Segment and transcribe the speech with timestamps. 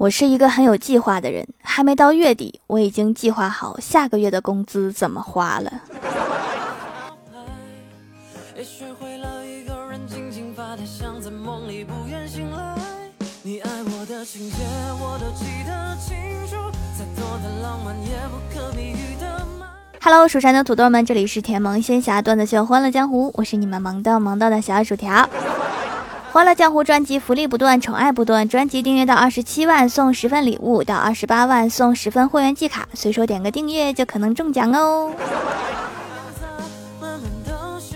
[0.00, 5.70] 我是一个很有计划的人，还没到月底，我已经计划好下个月的工资怎么花了。
[20.02, 25.28] Hello，蜀山的土豆们，这里是甜萌仙侠段子秀《欢乐江湖》，我是你们萌到萌到的小薯条。
[26.32, 28.48] 欢乐江湖专辑福利不断，宠爱不断。
[28.48, 32.88] 专辑订阅到二十七万送十份礼物，到二十八万送十份会员季卡。
[32.94, 35.12] 随手点个订阅就可能中奖哦。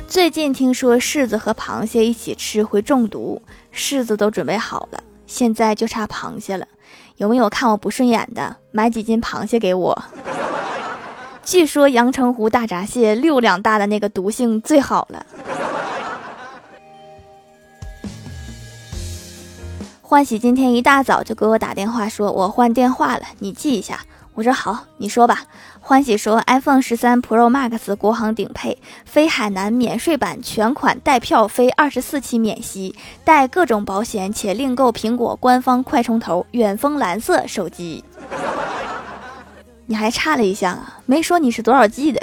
[0.09, 3.40] 最近听说柿子和螃蟹一起吃会中毒，
[3.73, 6.66] 柿子都准备好了，现在就差螃蟹了。
[7.18, 8.56] 有没有看我不顺眼的？
[8.73, 10.04] 买几斤螃蟹给我。
[11.45, 15.24] 据说阳澄湖大闸蟹六两大的那个毒性最好了。
[20.06, 24.00] 欢喜今天一大早就给我打电话，说我换电话了，你记一下。
[24.34, 25.45] 我说好，你说吧。
[25.80, 38.04] 欢喜说，iPhone 十三 Pro Max 国行顶配，飞海南免税版全款带票飞二十四期免息，带各种保险，且另购苹果官方快充头远峰蓝色手机。
[39.86, 42.20] 你还差了一项啊，没说你是多少 G 的。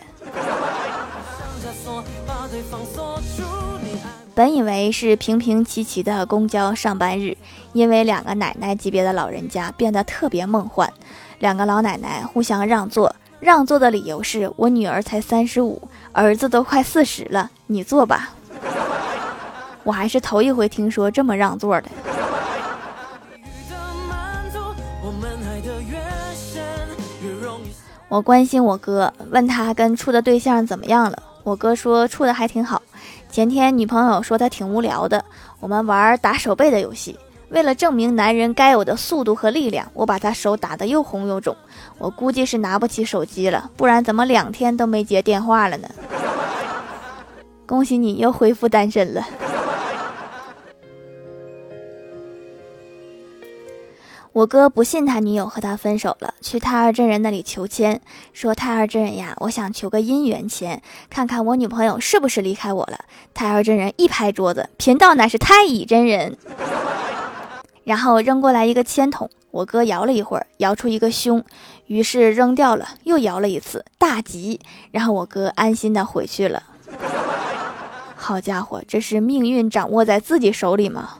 [4.34, 7.38] 本以为是平平齐齐的公交上班日，
[7.73, 10.91] 因为两个奶奶级别的老人家变得特别梦幻。
[11.39, 18.30] 两个老奶奶互相让座，让座的理由是我女儿才三十五，儿子都快四十了，你坐吧。
[19.83, 21.89] 我还是头一回听说这么让座的。
[28.08, 31.23] 我关心我哥，问他跟处的对象怎么样了。
[31.44, 32.81] 我哥说处的还挺好。
[33.31, 35.23] 前天女朋友说她挺无聊的，
[35.61, 37.17] 我们玩打手背的游戏。
[37.52, 41.55] 为了证明男人该有的速度和力量，我把他手打得又红又肿。
[41.97, 45.89] 我估计是拿不起手机了，不然怎么两天都没接电话了呢？
[47.67, 49.28] 恭喜你又恢复单身了。
[54.34, 58.00] 我哥不信他女友和他分手了，去太二真人那里求签，
[58.31, 63.00] 说太二真人呀，我想求个姻缘签，看看我女朋友是不是离开我了。
[63.34, 66.38] 太二真人一拍桌子，贫道乃是太乙真人，
[67.84, 71.44] 然后扔过来一个铅筒，我哥摇了一会儿，摇出一个凶，
[71.88, 74.59] 于是扔掉了，又摇了一次大吉，
[74.92, 76.64] 然后我哥安心的回去了。
[78.16, 81.18] 好家伙，这是命运掌握在自己手里吗？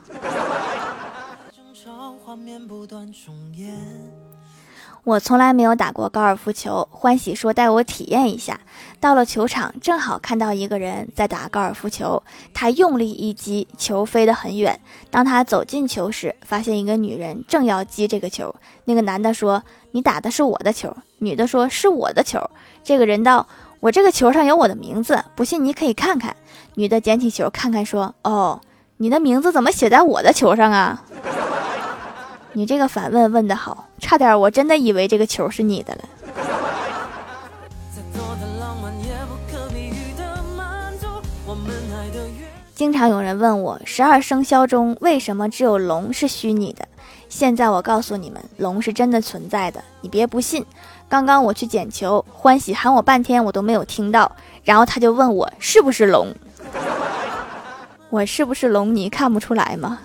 [5.04, 8.60] 我从来没有打过高尔夫球，欢喜说带我体验一下。
[9.00, 12.22] 到了球场，正好看到一个人在打高尔夫球，
[12.54, 14.78] 他用力一击，球飞得很远。
[15.10, 18.54] 当他走进球时，发现一个女人正要击这个球。
[18.84, 22.38] 那个男的说：“你打的是我的球。”女的说：“是我的球。”
[22.84, 23.48] 这个人道
[23.80, 26.36] ：“我这个球上有我的名字，不信你可以看看。”
[26.74, 28.60] 女的捡起球看看，说：“哦，
[28.98, 31.02] 你的名字怎么写在我的球上啊？”
[32.54, 36.00] 你这个反问问的好，差点我真的以为这个球是你的了。
[42.74, 46.86] 经常有人问我，十二生肖中为什么只有龙是虚拟的？
[47.28, 49.82] 现在我告诉你们，龙是真的存在的。
[50.00, 50.66] 你别不信，
[51.08, 54.30] 刚刚我去捡球，欢喜喊我半天，我都没有听到，
[54.64, 56.34] 然后他就问我是不是龙，
[58.10, 58.94] 我是不是龙？
[58.94, 60.00] 你看不出来吗？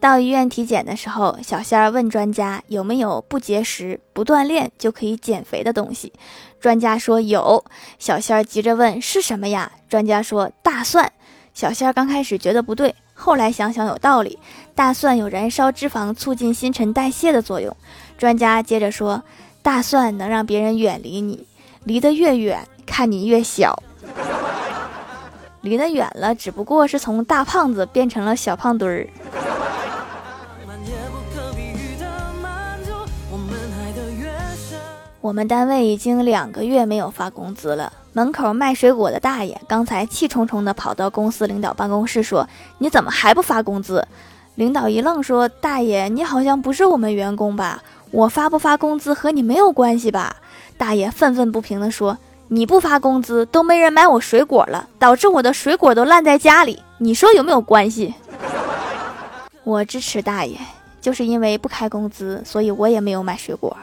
[0.00, 6.12] 到医院体检的时候，小仙儿问专家有没有不节食、不锻炼就可以减肥的东西。
[6.60, 7.64] 专家说有。
[7.98, 9.72] 小仙儿急着问是什么呀？
[9.88, 11.12] 专家说大蒜。
[11.52, 14.38] 小仙儿刚开始觉得不对，后来想想有道理，
[14.76, 17.76] 大蒜有燃烧脂肪、促进新陈代谢的作用。
[18.16, 19.20] 专家接着说，
[19.62, 21.44] 大蒜能让别人远离你，
[21.82, 23.82] 离得越远，看你越小。
[25.62, 29.08] 离得远了，只不过是从大胖子变成了小胖墩儿。
[35.20, 37.92] 我们单位已经两个月没有发工资了。
[38.12, 42.48] 门口卖水果的大爷刚才气冲冲地跑到公司领导办公室说
[42.78, 44.06] ：“你怎么还不发工资？”
[44.54, 47.82] 领导一愣说：“大爷，你好像不是我们员工吧？
[48.12, 50.36] 我发不发工资和你没有关系吧？”
[50.78, 52.16] 大爷愤愤不平地说
[52.48, 58.14] ：“你不发工资，都没人买我水果了，导致我的水果都烂在家里，你说有没有关系？”
[59.64, 60.56] 我支持大爷，
[61.00, 63.76] 就是因为不开工资，所以我也没有买水果。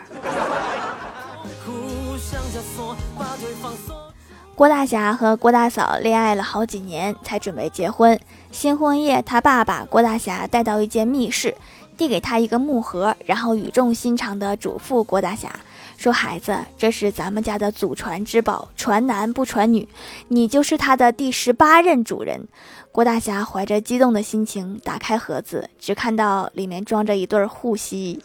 [4.55, 8.17] 郭大侠和郭大嫂恋爱了好几年，才准备结婚。
[8.51, 11.53] 新婚夜，他爸把郭大侠带到一间密室，
[11.97, 15.49] 递给他一个木盒，然后语重心长地嘱咐郭大侠
[15.97, 19.85] 说：“孩子，这是咱们家的祖传之宝，传男不传女，
[20.29, 22.47] 你就是他的第十八任主人。”
[22.93, 28.23] 郭大侠怀着激动的心情打开盒子，只看到里面装着一对护膝，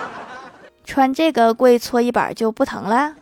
[0.86, 3.12] 穿这个跪搓衣板就不疼了。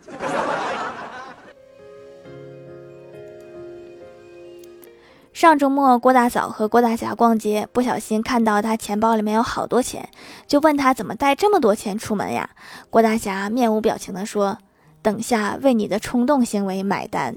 [5.40, 10.10] 上周末，郭大嫂和郭大侠逛街，不小心看到他钱包里面有好多钱，
[10.46, 12.50] 就问他怎么带这么多钱出门呀？
[12.90, 14.58] 郭大侠面无表情地说
[15.00, 17.34] ：“等下为你的冲动行为买单。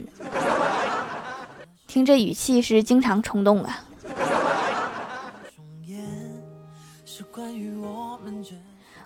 [1.87, 3.85] ”听这语气是经常冲动啊。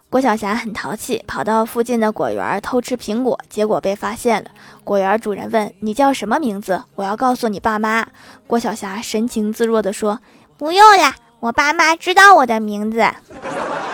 [0.10, 4.50] 郭晓霞很淘气，跑到附近的果园偷吃苹果，结果被发现了。
[4.86, 6.82] 果园主人问：“你叫什么名字？
[6.96, 8.08] 我要告诉你爸妈。”
[8.48, 10.22] 郭晓霞神情自若地说
[10.58, 13.06] ：“不用了，我爸妈知道我的名字。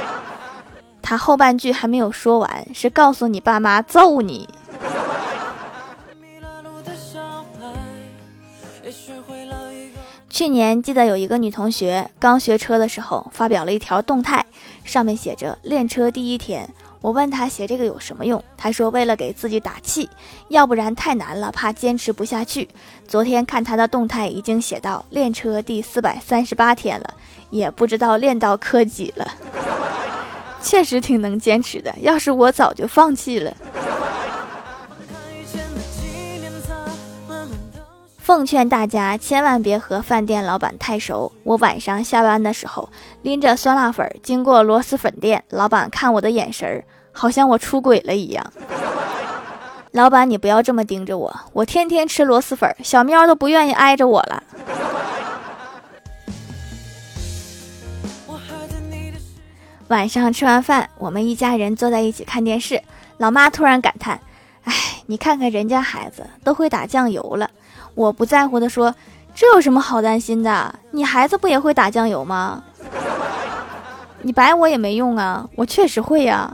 [1.01, 4.47] ”他后半句还没有说完，是告诉你爸妈揍你。
[10.29, 14.43] 去年记得有一个女同学刚学车的时候，发表了一条动态，
[14.83, 16.69] 上面写着“练车第一天”。
[17.01, 20.09] 我问他写这个有什么用，他说为了给自己打气，
[20.47, 22.69] 要不然太难了，怕坚持不下去。
[23.07, 27.13] 昨天看他的动态，已经写到练车第四百三十八天了，
[27.49, 29.27] 也不知道练到科几了。
[30.63, 33.53] 确实挺能坚持的，要是我早就放弃了。
[38.23, 41.29] 奉劝大家千万别和饭店老板太熟。
[41.43, 42.87] 我晚上下班的时候
[43.21, 48.53] 拎着酸辣粉经过螺蛳粉店，老板看我的眼神儿好像我出轨了一样。
[49.91, 54.41] 老板，你不要这么盯着我，我天天吃螺蛳粉，小喵都不愿意挨着我了。
[59.89, 62.81] 晚上吃完饭，我们一家人坐在一起看电视，
[63.17, 64.17] 老妈突然感叹
[64.63, 64.73] ：“哎，
[65.07, 67.51] 你看看人家孩子都会打酱油了。”
[67.95, 68.93] 我不在乎的说
[69.35, 70.73] ：“这有什么好担心的？
[70.91, 72.63] 你孩子不也会打酱油吗？
[74.21, 76.53] 你白我也没用啊，我确实会呀。”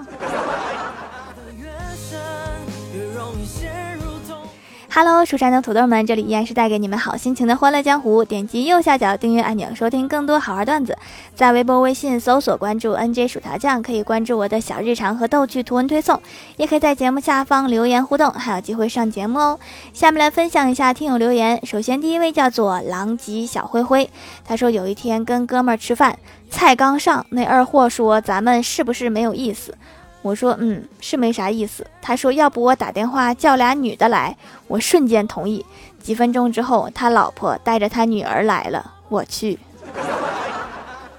[4.92, 8.26] Hello，蜀山的土豆们，这里依然是带给你们好心情的欢乐江湖。
[8.26, 10.98] 点击右下角订阅按钮，收听更多好玩段子。
[11.36, 16.20] 在微博、微信搜索关注 NJ 薯条酱，可以关注我的小日常和逗趣图文推送，
[16.58, 19.60] 也可以在节目下方留言互动，还有机会上节目哦。
[19.94, 21.64] 下面来分享一下听友留言。
[21.68, 24.10] 首先，第一位叫做狼藉小灰灰，
[24.44, 26.18] 他说有一天跟哥们儿吃饭，
[26.50, 29.76] 菜刚上，那二货说咱们是不是没有意思？
[30.22, 31.86] 我说嗯是没啥意思。
[32.02, 34.36] 他说要不我打电话叫俩女的来，
[34.68, 35.66] 我瞬间同意。
[36.02, 38.94] 几分钟之后，他老婆带着他女儿来了。
[39.10, 39.60] 我去，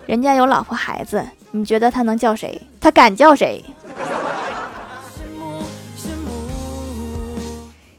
[0.07, 2.61] 人家有老婆孩子，你觉得他能叫谁？
[2.81, 3.65] 他敢叫谁？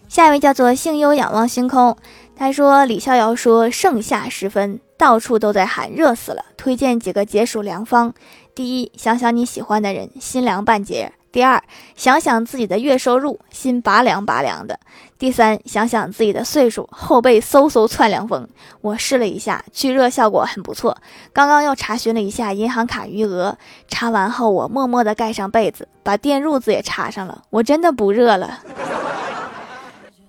[0.07, 1.95] 下一位叫做幸优仰望星空，
[2.35, 8.13] 他说李逍遥说盛夏时分，到处都在喊热死了，推荐几个解暑良方。
[8.53, 11.59] 第一，想想你喜欢的人，心凉半截；第二，
[11.95, 14.75] 想想自己的月收入，心拔凉拔凉的；
[15.17, 18.47] 第三，想想自己的岁数，后背嗖嗖窜凉风。
[18.81, 20.95] 我试了一下，去热效果很不错。
[21.33, 28.59] 刚刚又查询了一下银行卡余额，查完后我默默地盖上被子，把电褥子也插上了，我真的不热了。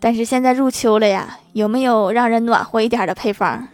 [0.01, 3.69] 但是现在入秋了呀，有没有让人暖和一点的配方？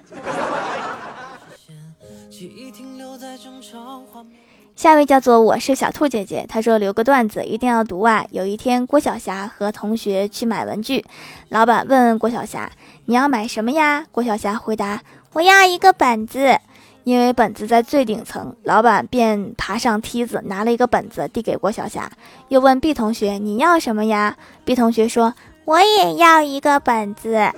[4.78, 8.24] 下一位叫做我是小兔姐姐，她说留个段子一定要读啊。
[8.30, 11.04] 有一天，郭晓霞和同学去买文具，
[11.48, 12.70] 老板问郭晓霞
[13.06, 15.02] ：“你要买什么呀？”郭晓霞回答
[15.34, 16.56] ：“我要一个本子。”
[17.02, 22.08] 因为本子在最顶层，老板便爬上梯子拿了一个本子递给郭晓霞，
[22.46, 25.34] 又问 B 同学：“你要什么呀？”B 同学说
[25.66, 27.50] ：“我也要一个本子。”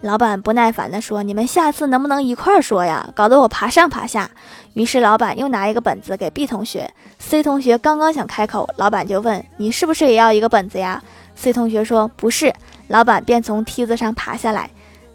[0.00, 3.08] 老板不耐烦地说：“你们下次能不能一块儿说呀？
[3.14, 4.30] 搞得我爬上爬下。”
[4.74, 6.88] 于是老板又拿一个本子给 B 同学
[7.18, 11.02] ，C 同学刚刚想开口，老板就问：“你是不是也要一个本子呀
[11.34, 12.52] ？”C 同学说：“不是。”
[12.86, 14.70] 老板便从梯子上爬下来，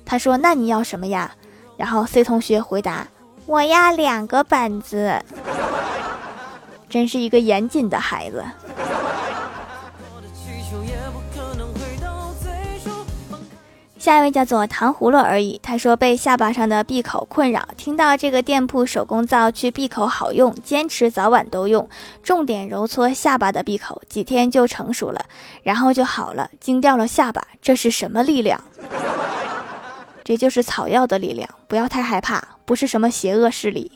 [0.06, 1.32] 他说：“那你要什么呀？”
[1.78, 3.08] 然后 C 同学回答
[3.48, 5.24] ：“我要两个本子。”
[6.90, 8.44] 真是一个严谨的孩子。
[14.04, 15.58] 下一位叫做糖葫芦而已。
[15.64, 21.88] 他说被下巴上的闭口困扰，听到这个店铺手工皂去闭口好用，坚持早晚都用，
[22.22, 25.24] 重点揉搓下巴的闭口，几天就成熟了，
[25.62, 27.48] 然后就好了，惊掉了下巴。
[27.62, 28.62] 这是什么力量？
[30.26, 33.90] 这就是草药的力量，不要太害怕，不是什么邪恶势力。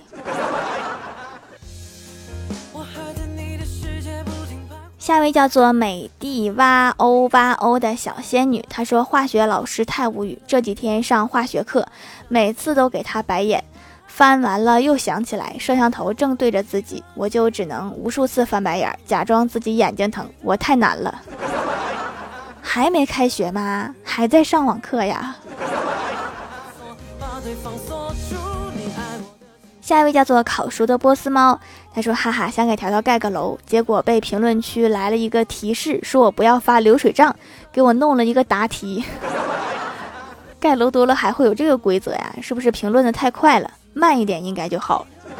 [5.07, 11.87] 下位叫做美蒂哇欧哇欧的小仙女，她说化学老师太无语，这几天上化学课，
[12.27, 13.63] 每次都给他白眼，
[14.05, 21.21] 翻完了又想起来，摄像头正对着自己，我就只能无数次翻白眼，假装自己眼睛疼，我太难了。
[22.61, 23.95] 还没开学吗？
[24.03, 25.37] 还在上网课呀？
[29.87, 31.57] 下一位叫做烤熟的波斯猫，
[31.93, 37.33] 他说：“哈哈，想给条条盖个楼，结果被评论区来了一个提示，说我不要发流水账，
[37.71, 39.05] 给我弄了一个答题。
[40.59, 42.35] 盖楼多了还会有这个规则呀？
[42.41, 43.71] 是不是评论的太快了？
[43.93, 45.07] 慢一点应该就好。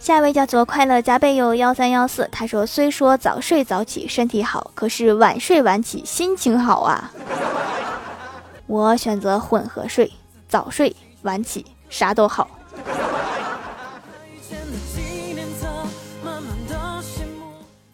[0.00, 7.12] 下一位叫做快乐加倍哟幺三幺四，他说：“虽说早睡早起身体好，可是晚睡晚起心情好啊。”
[8.68, 10.12] 我选择混合睡，
[10.46, 12.46] 早睡晚起，啥都好。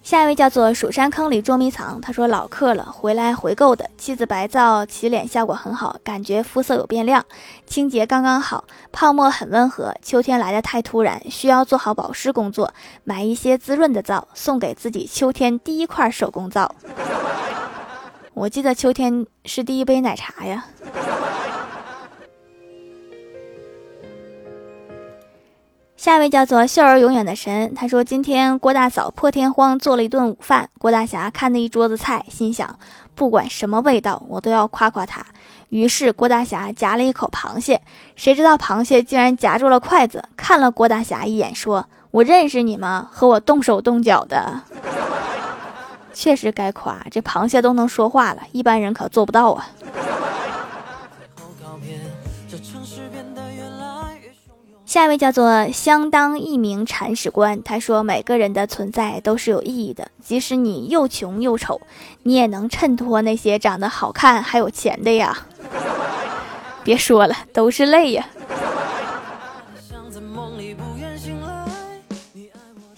[0.03, 7.25] 下一位叫做蜀山坑里捉迷藏，他说老客了，回来回购的，妻子白皂洗脸效果很好，感觉肤色有变亮，
[7.67, 9.95] 清洁刚刚好，泡沫很温和。
[10.03, 16.75] 秋天来的太突然，需要做好保湿工作，买一些滋润的皂，送给自己秋天第一块手工皂。
[18.35, 20.67] 我记得秋天是第一杯奶茶呀。
[25.97, 32.79] 下一位叫做笑儿永远的神，他说今天郭大嫂破天荒做了一顿午饭，郭大侠看那一桌子菜，心想
[33.15, 35.25] 不管什么味道，我都要夸夸他。
[35.71, 37.81] 于是郭大侠夹了一口螃蟹，
[38.17, 43.09] 谁知道螃蟹竟然夹住了筷子，看了郭大侠一眼，说：“我认识你吗？
[43.11, 44.61] 和我动手动脚的。”
[46.15, 49.69] 确实该夸，这螃蟹都能说话了，一般人可做不到啊。
[54.87, 61.81] 下一位叫做相当一名铲屎官，他说每个人的存在都是有意义的，即使你又穷又丑，
[62.23, 65.37] 你也能衬托那些长得好看还有钱的呀。
[66.85, 68.25] 别说了，都是泪呀。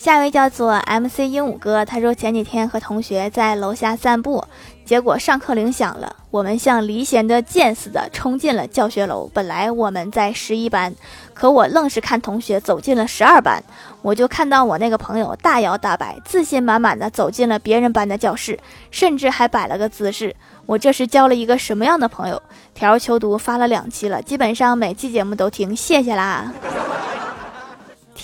[0.06, 4.44] 下一位叫做 MC 鹦鹉哥，他说前几天和同学在楼下散步，
[4.84, 9.28] 结果上课铃响了，我们像离弦的箭似的冲进了教学楼。
[9.34, 10.94] 本来我们在十一班，
[11.34, 13.60] 可我愣是看同学走进了十二班，
[14.00, 18.56] 我就看到我那个朋友大摇大摆、自信满满的走进了别人班的教室，
[18.92, 20.36] 甚至还摆了个姿势。
[20.66, 22.40] 我这是交了一个什么样的朋友？
[22.75, 26.52] 条求读发了两期了，基本上每期节目都听，谢谢啦。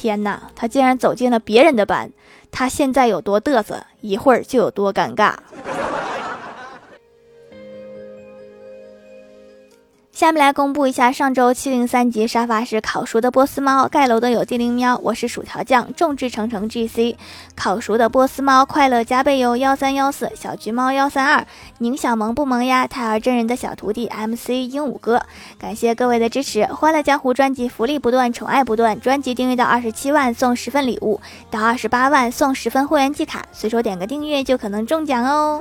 [0.02, 2.10] 天哪，他竟然走进了别人的班，
[2.50, 5.34] 他现在有多嘚瑟，一会儿就有多尴尬。
[10.22, 17.18] 下面来公布一下上周七零三级沙发是烤熟的波斯猫，盖楼的有地灵喵，我是薯条酱，众志成城 G C，
[17.56, 21.44] 烤熟的波斯猫，快乐加倍哟幺三幺四，小橘猫幺三二，
[21.78, 25.20] 宁小萌不萌呀，胎儿真人的小徒弟 M C 鹦鹉哥，
[25.58, 35.60] 感谢各位的支持，欢乐江湖专辑福利不断，宠爱不断，专辑订阅到二十七万送十份礼物，到二十八万送十份会员季卡，随手点个订阅就可能中奖哦。